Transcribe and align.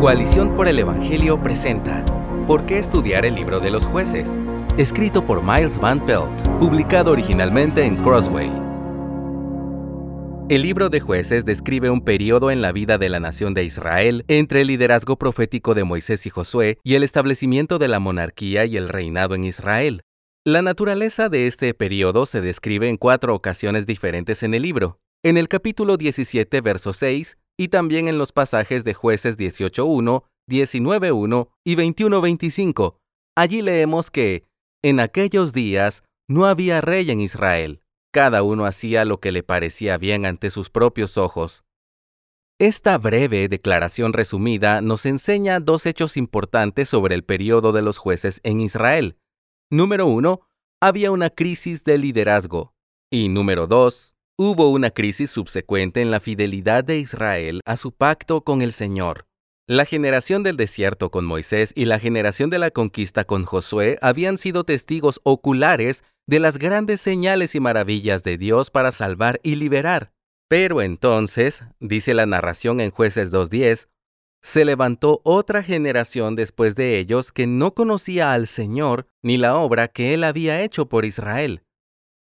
Coalición 0.00 0.54
por 0.54 0.66
el 0.66 0.78
Evangelio 0.78 1.42
presenta 1.42 2.02
¿Por 2.46 2.64
qué 2.64 2.78
estudiar 2.78 3.26
el 3.26 3.34
libro 3.34 3.60
de 3.60 3.70
los 3.70 3.86
jueces? 3.86 4.38
Escrito 4.78 5.26
por 5.26 5.42
Miles 5.42 5.78
Van 5.78 6.06
Pelt, 6.06 6.48
publicado 6.58 7.12
originalmente 7.12 7.84
en 7.84 8.02
Crossway. 8.02 8.50
El 10.48 10.62
libro 10.62 10.88
de 10.88 11.00
jueces 11.00 11.44
describe 11.44 11.90
un 11.90 12.00
periodo 12.00 12.50
en 12.50 12.62
la 12.62 12.72
vida 12.72 12.96
de 12.96 13.10
la 13.10 13.20
nación 13.20 13.52
de 13.52 13.64
Israel 13.64 14.24
entre 14.28 14.62
el 14.62 14.68
liderazgo 14.68 15.18
profético 15.18 15.74
de 15.74 15.84
Moisés 15.84 16.24
y 16.24 16.30
Josué 16.30 16.78
y 16.82 16.94
el 16.94 17.02
establecimiento 17.02 17.78
de 17.78 17.88
la 17.88 18.00
monarquía 18.00 18.64
y 18.64 18.78
el 18.78 18.88
reinado 18.88 19.34
en 19.34 19.44
Israel. 19.44 20.00
La 20.46 20.62
naturaleza 20.62 21.28
de 21.28 21.46
este 21.46 21.74
periodo 21.74 22.24
se 22.24 22.40
describe 22.40 22.88
en 22.88 22.96
cuatro 22.96 23.34
ocasiones 23.34 23.84
diferentes 23.84 24.42
en 24.44 24.54
el 24.54 24.62
libro. 24.62 24.98
En 25.22 25.36
el 25.36 25.48
capítulo 25.48 25.98
17, 25.98 26.62
verso 26.62 26.94
6, 26.94 27.36
y 27.60 27.68
también 27.68 28.08
en 28.08 28.16
los 28.16 28.32
pasajes 28.32 28.84
de 28.84 28.94
jueces 28.94 29.36
18.1, 29.36 30.22
19.1 30.48 31.48
y 31.62 31.76
21.25. 31.76 32.96
Allí 33.36 33.60
leemos 33.60 34.10
que, 34.10 34.46
en 34.82 34.98
aquellos 34.98 35.52
días, 35.52 36.02
no 36.26 36.46
había 36.46 36.80
rey 36.80 37.10
en 37.10 37.20
Israel. 37.20 37.82
Cada 38.14 38.42
uno 38.42 38.64
hacía 38.64 39.04
lo 39.04 39.20
que 39.20 39.30
le 39.30 39.42
parecía 39.42 39.98
bien 39.98 40.24
ante 40.24 40.48
sus 40.48 40.70
propios 40.70 41.18
ojos. 41.18 41.62
Esta 42.58 42.96
breve 42.96 43.46
declaración 43.48 44.14
resumida 44.14 44.80
nos 44.80 45.04
enseña 45.04 45.60
dos 45.60 45.84
hechos 45.84 46.16
importantes 46.16 46.88
sobre 46.88 47.14
el 47.14 47.24
periodo 47.24 47.72
de 47.72 47.82
los 47.82 47.98
jueces 47.98 48.40
en 48.42 48.60
Israel. 48.60 49.18
Número 49.70 50.06
uno, 50.06 50.40
había 50.80 51.10
una 51.10 51.28
crisis 51.28 51.84
de 51.84 51.98
liderazgo. 51.98 52.72
Y 53.10 53.28
número 53.28 53.66
dos, 53.66 54.14
hubo 54.42 54.70
una 54.70 54.88
crisis 54.88 55.30
subsecuente 55.30 56.00
en 56.00 56.10
la 56.10 56.18
fidelidad 56.18 56.82
de 56.82 56.96
Israel 56.96 57.60
a 57.66 57.76
su 57.76 57.92
pacto 57.92 58.40
con 58.40 58.62
el 58.62 58.72
Señor. 58.72 59.26
La 59.66 59.84
generación 59.84 60.42
del 60.42 60.56
desierto 60.56 61.10
con 61.10 61.26
Moisés 61.26 61.74
y 61.76 61.84
la 61.84 61.98
generación 61.98 62.48
de 62.48 62.58
la 62.58 62.70
conquista 62.70 63.24
con 63.24 63.44
Josué 63.44 63.98
habían 64.00 64.38
sido 64.38 64.64
testigos 64.64 65.20
oculares 65.24 66.04
de 66.26 66.40
las 66.40 66.56
grandes 66.56 67.02
señales 67.02 67.54
y 67.54 67.60
maravillas 67.60 68.24
de 68.24 68.38
Dios 68.38 68.70
para 68.70 68.92
salvar 68.92 69.40
y 69.42 69.56
liberar. 69.56 70.10
Pero 70.48 70.80
entonces, 70.80 71.62
dice 71.78 72.14
la 72.14 72.24
narración 72.24 72.80
en 72.80 72.92
jueces 72.92 73.34
2.10, 73.34 73.88
se 74.40 74.64
levantó 74.64 75.20
otra 75.22 75.62
generación 75.62 76.34
después 76.34 76.76
de 76.76 76.98
ellos 76.98 77.30
que 77.30 77.46
no 77.46 77.74
conocía 77.74 78.32
al 78.32 78.46
Señor 78.46 79.06
ni 79.22 79.36
la 79.36 79.56
obra 79.56 79.88
que 79.88 80.14
él 80.14 80.24
había 80.24 80.62
hecho 80.62 80.88
por 80.88 81.04
Israel. 81.04 81.62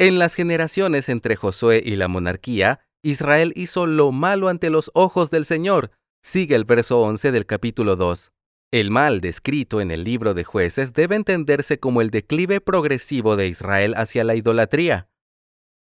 En 0.00 0.18
las 0.18 0.34
generaciones 0.34 1.08
entre 1.08 1.36
Josué 1.36 1.80
y 1.84 1.94
la 1.94 2.08
monarquía, 2.08 2.80
Israel 3.02 3.52
hizo 3.54 3.86
lo 3.86 4.10
malo 4.10 4.48
ante 4.48 4.68
los 4.68 4.90
ojos 4.94 5.30
del 5.30 5.44
Señor. 5.44 5.92
Sigue 6.20 6.56
el 6.56 6.64
verso 6.64 7.00
11 7.02 7.30
del 7.30 7.46
capítulo 7.46 7.94
2. 7.94 8.32
El 8.72 8.90
mal 8.90 9.20
descrito 9.20 9.80
en 9.80 9.92
el 9.92 10.02
libro 10.02 10.34
de 10.34 10.42
jueces 10.42 10.94
debe 10.94 11.14
entenderse 11.14 11.78
como 11.78 12.00
el 12.00 12.10
declive 12.10 12.60
progresivo 12.60 13.36
de 13.36 13.46
Israel 13.46 13.94
hacia 13.96 14.24
la 14.24 14.34
idolatría. 14.34 15.08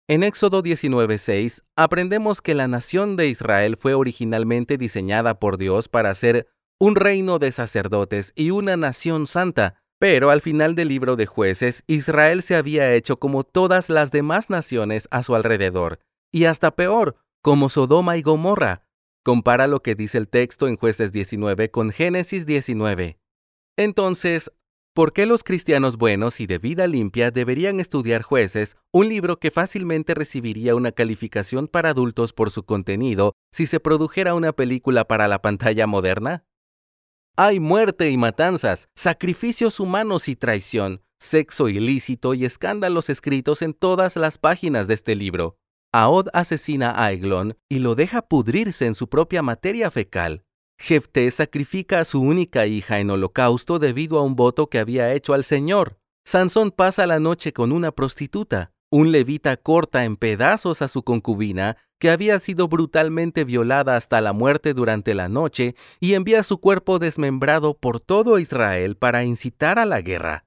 En 0.07 0.23
Éxodo 0.23 0.63
19:6 0.63 1.61
aprendemos 1.75 2.41
que 2.41 2.55
la 2.55 2.67
nación 2.67 3.15
de 3.15 3.27
Israel 3.27 3.77
fue 3.77 3.93
originalmente 3.93 4.79
diseñada 4.79 5.39
por 5.39 5.59
Dios 5.59 5.89
para 5.89 6.15
ser 6.15 6.47
un 6.79 6.95
reino 6.95 7.37
de 7.37 7.51
sacerdotes 7.51 8.33
y 8.35 8.49
una 8.49 8.77
nación 8.77 9.27
santa, 9.27 9.80
pero 10.01 10.31
al 10.31 10.41
final 10.41 10.73
del 10.73 10.87
libro 10.87 11.15
de 11.15 11.27
jueces, 11.27 11.83
Israel 11.85 12.41
se 12.41 12.55
había 12.55 12.91
hecho 12.95 13.17
como 13.17 13.43
todas 13.43 13.87
las 13.87 14.11
demás 14.11 14.49
naciones 14.49 15.07
a 15.11 15.21
su 15.21 15.35
alrededor, 15.35 15.99
y 16.31 16.45
hasta 16.45 16.71
peor, 16.71 17.17
como 17.43 17.69
Sodoma 17.69 18.17
y 18.17 18.23
Gomorra. 18.23 18.87
Compara 19.23 19.67
lo 19.67 19.83
que 19.83 19.93
dice 19.93 20.17
el 20.17 20.27
texto 20.27 20.67
en 20.67 20.75
jueces 20.75 21.11
19 21.11 21.69
con 21.69 21.91
Génesis 21.91 22.47
19. 22.47 23.19
Entonces, 23.77 24.51
¿por 24.95 25.13
qué 25.13 25.27
los 25.27 25.43
cristianos 25.43 25.97
buenos 25.97 26.39
y 26.39 26.47
de 26.47 26.57
vida 26.57 26.87
limpia 26.87 27.29
deberían 27.29 27.79
estudiar 27.79 28.23
jueces, 28.23 28.77
un 28.91 29.07
libro 29.07 29.37
que 29.37 29.51
fácilmente 29.51 30.15
recibiría 30.15 30.73
una 30.73 30.91
calificación 30.93 31.67
para 31.67 31.91
adultos 31.91 32.33
por 32.33 32.49
su 32.49 32.63
contenido 32.63 33.33
si 33.51 33.67
se 33.67 33.79
produjera 33.79 34.33
una 34.33 34.51
película 34.51 35.05
para 35.05 35.27
la 35.27 35.43
pantalla 35.43 35.85
moderna? 35.85 36.43
Hay 37.37 37.61
muerte 37.61 38.09
y 38.09 38.17
matanzas, 38.17 38.89
sacrificios 38.93 39.79
humanos 39.79 40.27
y 40.27 40.35
traición, 40.35 41.01
sexo 41.19 41.69
ilícito 41.69 42.33
y 42.33 42.43
escándalos 42.43 43.09
escritos 43.09 43.61
en 43.61 43.73
todas 43.73 44.17
las 44.17 44.37
páginas 44.37 44.87
de 44.87 44.95
este 44.95 45.15
libro. 45.15 45.57
Ahod 45.93 46.27
asesina 46.33 46.93
a 47.03 47.11
Eglón 47.11 47.57
y 47.69 47.79
lo 47.79 47.95
deja 47.95 48.21
pudrirse 48.21 48.85
en 48.85 48.95
su 48.95 49.07
propia 49.07 49.41
materia 49.41 49.89
fecal. 49.89 50.43
Jefté 50.77 51.31
sacrifica 51.31 51.99
a 51.99 52.05
su 52.05 52.21
única 52.21 52.65
hija 52.65 52.99
en 52.99 53.09
holocausto 53.09 53.79
debido 53.79 54.19
a 54.19 54.23
un 54.23 54.35
voto 54.35 54.67
que 54.67 54.79
había 54.79 55.13
hecho 55.13 55.33
al 55.33 55.45
Señor. 55.45 55.99
Sansón 56.25 56.71
pasa 56.71 57.07
la 57.07 57.19
noche 57.19 57.53
con 57.53 57.71
una 57.71 57.91
prostituta. 57.91 58.73
Un 58.93 59.13
levita 59.13 59.55
corta 59.55 60.03
en 60.03 60.17
pedazos 60.17 60.81
a 60.81 60.89
su 60.89 61.03
concubina 61.03 61.77
que 61.97 62.11
había 62.11 62.37
sido 62.39 62.67
brutalmente 62.67 63.45
violada 63.45 63.95
hasta 63.95 64.19
la 64.19 64.33
muerte 64.33 64.73
durante 64.73 65.15
la 65.15 65.29
noche 65.29 65.75
y 66.01 66.15
envía 66.15 66.43
su 66.43 66.59
cuerpo 66.59 66.99
desmembrado 66.99 67.77
por 67.77 68.01
todo 68.01 68.37
Israel 68.37 68.97
para 68.97 69.23
incitar 69.23 69.79
a 69.79 69.85
la 69.85 70.01
guerra. 70.01 70.43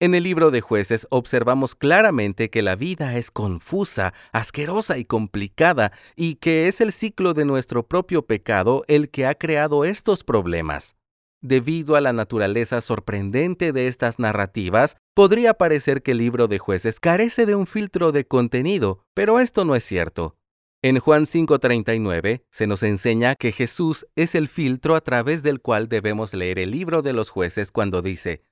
En 0.00 0.16
el 0.16 0.24
libro 0.24 0.50
de 0.50 0.62
jueces 0.62 1.06
observamos 1.10 1.76
claramente 1.76 2.50
que 2.50 2.60
la 2.60 2.74
vida 2.74 3.16
es 3.16 3.30
confusa, 3.30 4.14
asquerosa 4.32 4.98
y 4.98 5.04
complicada 5.04 5.92
y 6.16 6.34
que 6.34 6.66
es 6.66 6.80
el 6.80 6.92
ciclo 6.92 7.34
de 7.34 7.44
nuestro 7.44 7.86
propio 7.86 8.26
pecado 8.26 8.82
el 8.88 9.10
que 9.10 9.26
ha 9.26 9.36
creado 9.36 9.84
estos 9.84 10.24
problemas. 10.24 10.96
Debido 11.40 11.94
a 11.94 12.00
la 12.00 12.12
naturaleza 12.12 12.80
sorprendente 12.80 13.72
de 13.72 13.86
estas 13.86 14.18
narrativas, 14.18 14.96
podría 15.16 15.54
parecer 15.54 16.02
que 16.02 16.10
el 16.10 16.18
libro 16.18 16.46
de 16.46 16.58
jueces 16.58 17.00
carece 17.00 17.46
de 17.46 17.54
un 17.54 17.66
filtro 17.66 18.12
de 18.12 18.26
contenido, 18.26 19.02
pero 19.14 19.40
esto 19.40 19.64
no 19.64 19.74
es 19.74 19.82
cierto. 19.82 20.36
En 20.82 20.98
Juan 20.98 21.24
5:39 21.24 22.44
se 22.50 22.66
nos 22.66 22.82
enseña 22.82 23.34
que 23.34 23.50
Jesús 23.50 24.06
es 24.14 24.34
el 24.34 24.46
filtro 24.46 24.94
a 24.94 25.00
través 25.00 25.42
del 25.42 25.62
cual 25.62 25.88
debemos 25.88 26.34
leer 26.34 26.58
el 26.58 26.70
libro 26.70 27.00
de 27.00 27.14
los 27.14 27.30
jueces 27.30 27.72
cuando 27.72 28.02
dice, 28.02 28.42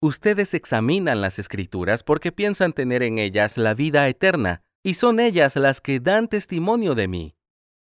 Ustedes 0.00 0.54
examinan 0.54 1.20
las 1.20 1.38
escrituras 1.38 2.02
porque 2.02 2.32
piensan 2.32 2.72
tener 2.72 3.04
en 3.04 3.18
ellas 3.18 3.56
la 3.56 3.72
vida 3.72 4.08
eterna, 4.08 4.64
y 4.82 4.94
son 4.94 5.20
ellas 5.20 5.54
las 5.54 5.80
que 5.80 6.00
dan 6.00 6.26
testimonio 6.26 6.96
de 6.96 7.06
mí. 7.06 7.36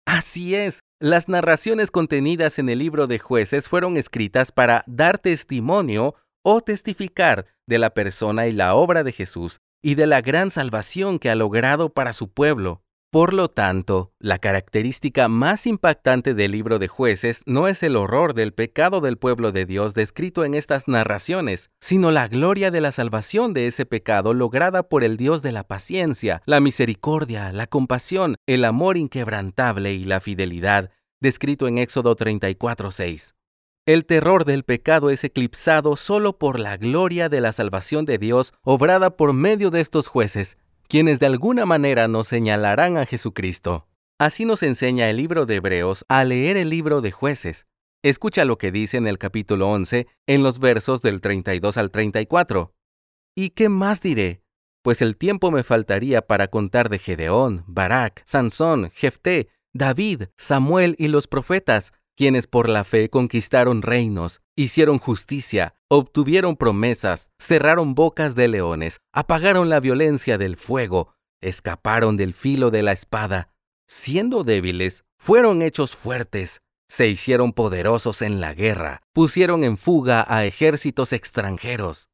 Así 0.06 0.56
es, 0.56 0.80
las 0.98 1.28
narraciones 1.28 1.92
contenidas 1.92 2.58
en 2.58 2.68
el 2.68 2.80
libro 2.80 3.06
de 3.06 3.20
jueces 3.20 3.68
fueron 3.68 3.96
escritas 3.96 4.50
para 4.50 4.82
dar 4.88 5.18
testimonio 5.18 6.16
o 6.42 6.60
testificar 6.60 7.46
de 7.66 7.78
la 7.78 7.90
persona 7.90 8.46
y 8.46 8.52
la 8.52 8.74
obra 8.74 9.04
de 9.04 9.12
Jesús 9.12 9.60
y 9.82 9.96
de 9.96 10.06
la 10.06 10.20
gran 10.20 10.50
salvación 10.50 11.18
que 11.18 11.30
ha 11.30 11.34
logrado 11.34 11.90
para 11.90 12.12
su 12.12 12.28
pueblo. 12.32 12.82
Por 13.12 13.34
lo 13.34 13.48
tanto, 13.48 14.14
la 14.18 14.38
característica 14.38 15.28
más 15.28 15.66
impactante 15.66 16.32
del 16.32 16.52
libro 16.52 16.78
de 16.78 16.88
jueces 16.88 17.42
no 17.44 17.68
es 17.68 17.82
el 17.82 17.96
horror 17.96 18.32
del 18.32 18.54
pecado 18.54 19.02
del 19.02 19.18
pueblo 19.18 19.52
de 19.52 19.66
Dios 19.66 19.92
descrito 19.92 20.46
en 20.46 20.54
estas 20.54 20.88
narraciones, 20.88 21.68
sino 21.78 22.10
la 22.10 22.26
gloria 22.26 22.70
de 22.70 22.80
la 22.80 22.90
salvación 22.90 23.52
de 23.52 23.66
ese 23.66 23.84
pecado 23.84 24.32
lograda 24.32 24.82
por 24.88 25.04
el 25.04 25.18
Dios 25.18 25.42
de 25.42 25.52
la 25.52 25.64
paciencia, 25.64 26.40
la 26.46 26.60
misericordia, 26.60 27.52
la 27.52 27.66
compasión, 27.66 28.36
el 28.46 28.64
amor 28.64 28.96
inquebrantable 28.96 29.92
y 29.92 30.06
la 30.06 30.20
fidelidad, 30.20 30.90
descrito 31.20 31.68
en 31.68 31.76
Éxodo 31.76 32.16
34:6. 32.16 33.34
El 33.84 34.04
terror 34.06 34.44
del 34.44 34.62
pecado 34.62 35.10
es 35.10 35.24
eclipsado 35.24 35.96
solo 35.96 36.38
por 36.38 36.60
la 36.60 36.76
gloria 36.76 37.28
de 37.28 37.40
la 37.40 37.50
salvación 37.50 38.04
de 38.04 38.16
Dios 38.16 38.54
obrada 38.62 39.16
por 39.16 39.32
medio 39.32 39.70
de 39.70 39.80
estos 39.80 40.06
jueces, 40.06 40.56
quienes 40.86 41.18
de 41.18 41.26
alguna 41.26 41.66
manera 41.66 42.06
nos 42.06 42.28
señalarán 42.28 42.96
a 42.96 43.06
Jesucristo. 43.06 43.88
Así 44.20 44.44
nos 44.44 44.62
enseña 44.62 45.10
el 45.10 45.16
libro 45.16 45.46
de 45.46 45.56
Hebreos 45.56 46.04
a 46.08 46.22
leer 46.22 46.56
el 46.56 46.70
libro 46.70 47.00
de 47.00 47.10
jueces. 47.10 47.66
Escucha 48.04 48.44
lo 48.44 48.56
que 48.56 48.70
dice 48.70 48.98
en 48.98 49.08
el 49.08 49.18
capítulo 49.18 49.68
11, 49.72 50.06
en 50.28 50.44
los 50.44 50.60
versos 50.60 51.02
del 51.02 51.20
32 51.20 51.76
al 51.76 51.90
34. 51.90 52.72
¿Y 53.34 53.50
qué 53.50 53.68
más 53.68 54.00
diré? 54.00 54.44
Pues 54.82 55.02
el 55.02 55.16
tiempo 55.16 55.50
me 55.50 55.64
faltaría 55.64 56.22
para 56.22 56.46
contar 56.46 56.88
de 56.88 57.00
Gedeón, 57.00 57.64
Barak, 57.66 58.22
Sansón, 58.26 58.92
Jefté, 58.94 59.48
David, 59.72 60.24
Samuel 60.36 60.94
y 60.98 61.08
los 61.08 61.26
profetas, 61.26 61.92
quienes 62.22 62.46
por 62.46 62.68
la 62.68 62.84
fe 62.84 63.10
conquistaron 63.10 63.82
reinos, 63.82 64.42
hicieron 64.54 65.00
justicia, 65.00 65.74
obtuvieron 65.88 66.54
promesas, 66.54 67.30
cerraron 67.36 67.96
bocas 67.96 68.36
de 68.36 68.46
leones, 68.46 69.00
apagaron 69.12 69.68
la 69.68 69.80
violencia 69.80 70.38
del 70.38 70.56
fuego, 70.56 71.16
escaparon 71.40 72.16
del 72.16 72.32
filo 72.32 72.70
de 72.70 72.82
la 72.82 72.92
espada, 72.92 73.48
siendo 73.88 74.44
débiles, 74.44 75.02
fueron 75.18 75.62
hechos 75.62 75.96
fuertes, 75.96 76.62
se 76.88 77.08
hicieron 77.08 77.52
poderosos 77.52 78.22
en 78.22 78.40
la 78.40 78.54
guerra, 78.54 79.02
pusieron 79.12 79.64
en 79.64 79.76
fuga 79.76 80.24
a 80.28 80.44
ejércitos 80.44 81.12
extranjeros. 81.12 82.08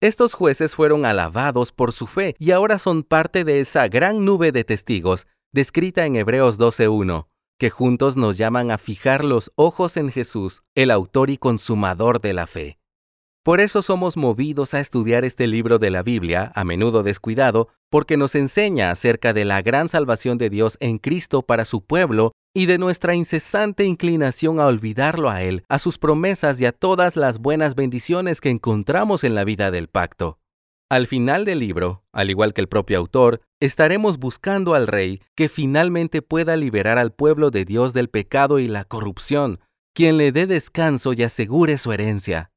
Estos 0.00 0.34
jueces 0.34 0.76
fueron 0.76 1.04
alabados 1.04 1.72
por 1.72 1.92
su 1.92 2.06
fe 2.06 2.36
y 2.38 2.52
ahora 2.52 2.78
son 2.78 3.02
parte 3.02 3.42
de 3.42 3.58
esa 3.58 3.88
gran 3.88 4.24
nube 4.24 4.52
de 4.52 4.62
testigos 4.62 5.26
descrita 5.50 6.06
en 6.06 6.14
Hebreos 6.14 6.56
12.1 6.56 7.26
que 7.58 7.70
juntos 7.70 8.16
nos 8.16 8.38
llaman 8.38 8.70
a 8.70 8.78
fijar 8.78 9.24
los 9.24 9.52
ojos 9.56 9.96
en 9.96 10.10
Jesús, 10.12 10.62
el 10.76 10.90
autor 10.90 11.28
y 11.30 11.38
consumador 11.38 12.20
de 12.20 12.32
la 12.32 12.46
fe. 12.46 12.78
Por 13.42 13.60
eso 13.60 13.82
somos 13.82 14.16
movidos 14.16 14.74
a 14.74 14.80
estudiar 14.80 15.24
este 15.24 15.46
libro 15.46 15.78
de 15.78 15.90
la 15.90 16.02
Biblia, 16.02 16.52
a 16.54 16.64
menudo 16.64 17.02
descuidado, 17.02 17.68
porque 17.90 18.16
nos 18.16 18.34
enseña 18.34 18.90
acerca 18.90 19.32
de 19.32 19.44
la 19.44 19.62
gran 19.62 19.88
salvación 19.88 20.38
de 20.38 20.50
Dios 20.50 20.76
en 20.80 20.98
Cristo 20.98 21.42
para 21.42 21.64
su 21.64 21.82
pueblo 21.82 22.32
y 22.54 22.66
de 22.66 22.78
nuestra 22.78 23.14
incesante 23.14 23.84
inclinación 23.84 24.60
a 24.60 24.66
olvidarlo 24.66 25.30
a 25.30 25.42
Él, 25.42 25.64
a 25.68 25.78
sus 25.78 25.98
promesas 25.98 26.60
y 26.60 26.66
a 26.66 26.72
todas 26.72 27.16
las 27.16 27.38
buenas 27.38 27.74
bendiciones 27.74 28.40
que 28.40 28.50
encontramos 28.50 29.24
en 29.24 29.34
la 29.34 29.44
vida 29.44 29.70
del 29.70 29.88
pacto. 29.88 30.38
Al 30.90 31.06
final 31.06 31.44
del 31.44 31.58
libro, 31.58 32.04
al 32.12 32.30
igual 32.30 32.54
que 32.54 32.60
el 32.60 32.68
propio 32.68 32.98
autor, 32.98 33.42
estaremos 33.60 34.18
buscando 34.18 34.74
al 34.74 34.86
Rey 34.86 35.20
que 35.34 35.48
finalmente 35.48 36.22
pueda 36.22 36.56
liberar 36.56 36.98
al 36.98 37.12
pueblo 37.12 37.50
de 37.50 37.64
Dios 37.64 37.92
del 37.92 38.08
pecado 38.08 38.58
y 38.58 38.68
la 38.68 38.84
corrupción, 38.84 39.60
quien 39.94 40.16
le 40.16 40.32
dé 40.32 40.46
descanso 40.46 41.12
y 41.12 41.22
asegure 41.22 41.78
su 41.78 41.92
herencia. 41.92 42.50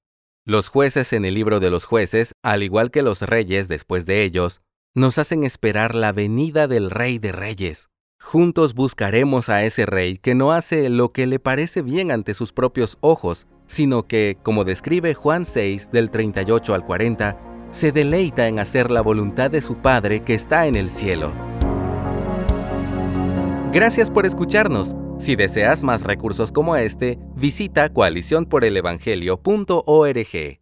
Los 0.46 0.70
jueces 0.70 1.14
en 1.14 1.26
el 1.26 1.34
libro 1.34 1.60
de 1.60 1.70
los 1.70 1.86
jueces, 1.86 2.34
al 2.44 2.64
igual 2.64 2.92
que 2.92 3.02
los 3.02 3.22
reyes 3.22 3.68
después 3.68 4.06
de 4.06 4.24
ellos, 4.24 4.62
nos 4.94 5.18
hacen 5.18 5.44
esperar 5.44 5.96
la 5.96 6.12
venida 6.12 6.68
del 6.68 6.92
Rey 6.92 7.18
de 7.18 7.32
Reyes. 7.32 7.90
Juntos 8.20 8.76
buscaremos 8.76 9.50
a 9.50 9.64
ese 9.64 9.86
Rey 9.86 10.18
que 10.18 10.36
no 10.36 10.52
hace 10.52 10.90
lo 10.90 11.12
que 11.12 11.26
le 11.26 11.40
parece 11.40 11.82
bien 11.82 12.12
ante 12.12 12.34
sus 12.34 12.54
propios 12.54 12.98
ojos, 13.02 13.48
sino 13.66 14.08
que, 14.08 14.38
como 14.44 14.64
describe 14.64 15.14
Juan 15.14 15.46
6 15.46 15.92
del 15.92 16.12
38 16.12 16.74
al 16.74 16.86
40, 16.86 17.51
se 17.72 17.92
deleita 17.92 18.48
en 18.48 18.60
hacer 18.60 18.92
la 18.92 19.02
voluntad 19.02 19.50
de 19.50 19.62
su 19.62 19.78
Padre 19.78 20.24
que 20.24 20.34
está 20.34 20.68
en 20.68 20.76
el 20.76 20.90
cielo. 20.90 21.32
Gracias 23.72 24.12
por 24.12 24.26
escucharnos. 24.26 24.96
Si 25.18 25.36
deseas 25.36 25.84
más 25.84 26.04
recursos 26.04 26.52
como 26.52 26.76
este, 26.76 27.18
visita 27.36 27.90
coaliciónporelevangelio.org. 27.90 30.61